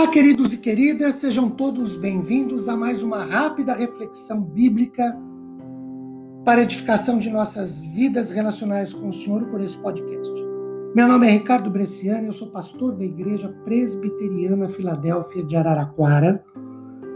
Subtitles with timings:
[0.00, 5.14] Olá, queridos e queridas, sejam todos bem-vindos a mais uma rápida reflexão bíblica
[6.42, 10.32] para edificação de nossas vidas relacionais com o Senhor por esse podcast.
[10.96, 16.42] Meu nome é Ricardo Bresciani, eu sou pastor da Igreja Presbiteriana Filadélfia de Araraquara,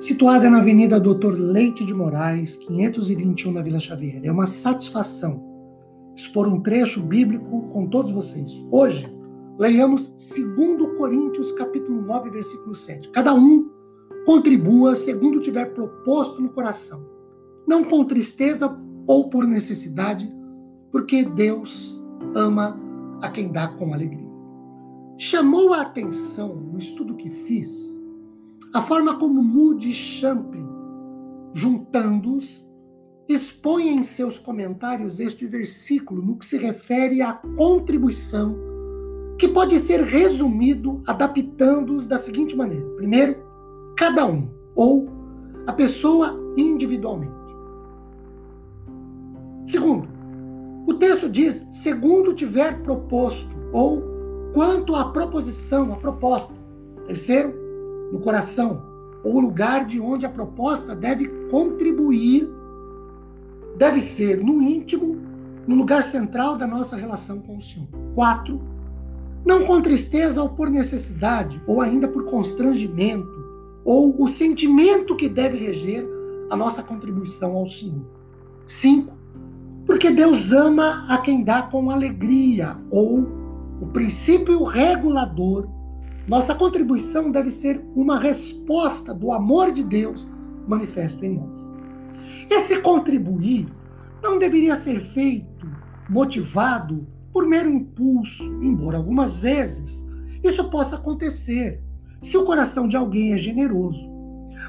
[0.00, 4.22] situada na Avenida Doutor Leite de Moraes, 521 na Vila Xavier.
[4.24, 5.44] É uma satisfação
[6.16, 8.58] expor um trecho bíblico com todos vocês.
[8.72, 9.19] Hoje,
[9.60, 13.10] Leiamos 2 Coríntios capítulo 9, versículo 7.
[13.10, 13.68] Cada um
[14.24, 17.06] contribua segundo tiver proposto no coração,
[17.68, 18.74] não com tristeza
[19.06, 20.32] ou por necessidade,
[20.90, 22.02] porque Deus
[22.34, 22.80] ama
[23.20, 24.30] a quem dá com alegria.
[25.18, 28.00] Chamou a atenção no estudo que fiz
[28.72, 30.66] a forma como Moody Champlin,
[31.52, 32.66] juntando-os,
[33.28, 38.69] expõe em seus comentários este versículo no que se refere à contribuição
[39.40, 43.36] que pode ser resumido adaptando-os da seguinte maneira: primeiro,
[43.96, 45.08] cada um, ou
[45.66, 47.32] a pessoa individualmente.
[49.66, 50.08] Segundo,
[50.86, 54.02] o texto diz, segundo tiver proposto, ou
[54.52, 56.54] quanto à proposição, a proposta.
[57.06, 57.54] Terceiro,
[58.12, 58.82] no coração,
[59.24, 62.50] ou lugar de onde a proposta deve contribuir,
[63.78, 65.16] deve ser no íntimo,
[65.66, 67.88] no lugar central da nossa relação com o Senhor.
[68.14, 68.60] Quatro,
[69.44, 73.40] não com tristeza ou por necessidade, ou ainda por constrangimento,
[73.84, 76.06] ou o sentimento que deve reger
[76.50, 78.04] a nossa contribuição ao Senhor.
[78.66, 79.12] 5.
[79.86, 83.26] Porque Deus ama a quem dá com alegria, ou
[83.80, 85.68] o princípio regulador.
[86.28, 90.30] Nossa contribuição deve ser uma resposta do amor de Deus
[90.68, 91.74] manifesto em nós.
[92.48, 93.68] Esse contribuir
[94.22, 95.66] não deveria ser feito
[96.08, 100.08] motivado por mero impulso, embora algumas vezes
[100.42, 101.82] isso possa acontecer
[102.20, 104.10] se o coração de alguém é generoso.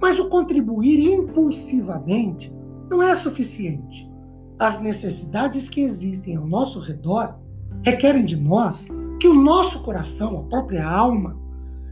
[0.00, 2.52] Mas o contribuir impulsivamente
[2.90, 4.10] não é suficiente.
[4.58, 7.38] As necessidades que existem ao nosso redor
[7.84, 8.88] requerem de nós
[9.20, 11.38] que o nosso coração, a própria alma,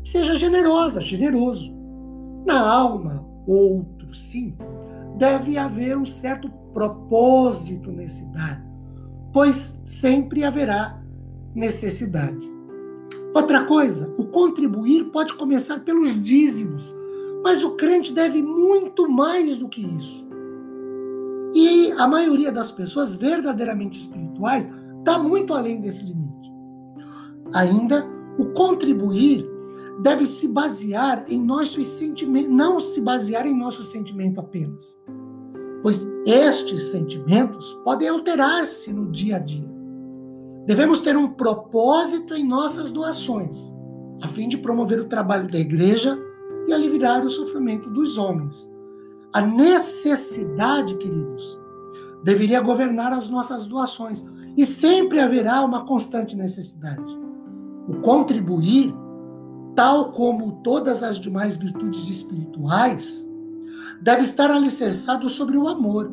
[0.03, 1.75] seja generosa, generoso.
[2.47, 4.57] Na alma, outro sim,
[5.17, 8.74] deve haver um certo propósito nesse dar
[9.35, 11.03] pois sempre haverá
[11.53, 12.49] necessidade.
[13.35, 16.95] Outra coisa, o contribuir pode começar pelos dízimos,
[17.43, 20.25] mas o crente deve muito mais do que isso.
[21.53, 26.53] E a maioria das pessoas verdadeiramente espirituais está muito além desse limite.
[27.53, 28.09] Ainda,
[28.39, 29.45] o contribuir
[30.01, 35.01] deve se basear em nossos sentimentos, não se basear em nosso sentimento apenas,
[35.85, 39.69] pois estes sentimentos podem alterar-se no dia a dia.
[40.67, 43.71] Devemos ter um propósito em nossas doações,
[44.23, 46.19] a fim de promover o trabalho da igreja
[46.67, 48.75] e aliviar o sofrimento dos homens.
[49.35, 51.61] A necessidade, queridos,
[52.25, 54.25] deveria governar as nossas doações
[54.57, 57.05] e sempre haverá uma constante necessidade.
[57.87, 58.95] O contribuir,
[59.77, 63.34] tal como todas as demais virtudes espirituais,
[64.01, 66.11] deve estar alicerçado sobre o amor.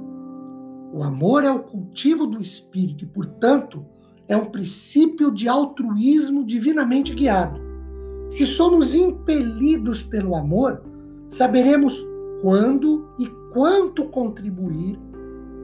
[0.93, 3.85] O amor é o cultivo do espírito e, portanto,
[4.27, 7.59] é um princípio de altruísmo divinamente guiado.
[8.29, 10.83] Se somos impelidos pelo amor,
[11.27, 11.95] saberemos
[12.41, 14.97] quando e quanto contribuir,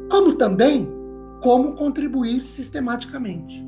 [0.09, 0.97] como também
[1.41, 3.63] como contribuir sistematicamente.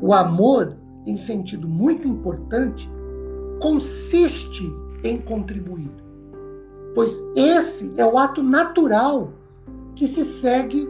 [0.00, 0.76] O amor,
[1.06, 2.88] em sentido muito importante,
[3.60, 4.72] consiste
[5.02, 5.90] em contribuir
[6.94, 9.32] pois esse é o ato natural
[9.94, 10.88] que se segue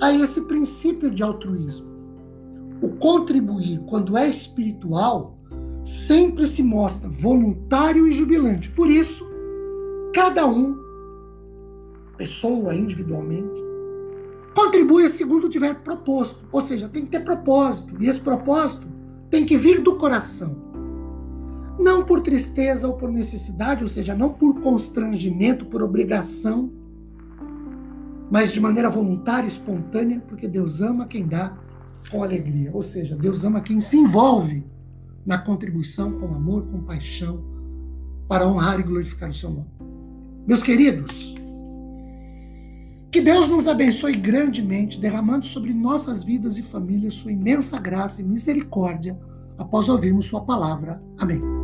[0.00, 1.88] a esse princípio de altruísmo.
[2.82, 5.38] O contribuir, quando é espiritual,
[5.84, 8.70] sempre se mostra voluntário e jubilante.
[8.70, 9.28] Por isso,
[10.14, 10.76] cada um,
[12.16, 13.60] pessoa individualmente,
[14.54, 16.44] contribui segundo tiver proposto.
[16.50, 17.96] Ou seja, tem que ter propósito.
[18.00, 18.86] E esse propósito
[19.28, 20.69] tem que vir do coração
[21.80, 26.70] não por tristeza ou por necessidade, ou seja, não por constrangimento, por obrigação,
[28.30, 31.56] mas de maneira voluntária, espontânea, porque Deus ama quem dá
[32.10, 32.70] com alegria.
[32.72, 34.64] Ou seja, Deus ama quem se envolve
[35.26, 37.42] na contribuição com amor, com paixão,
[38.28, 39.66] para honrar e glorificar o seu nome.
[40.46, 41.34] Meus queridos,
[43.10, 48.24] que Deus nos abençoe grandemente, derramando sobre nossas vidas e famílias sua imensa graça e
[48.24, 49.18] misericórdia
[49.58, 51.02] após ouvirmos sua palavra.
[51.18, 51.59] Amém.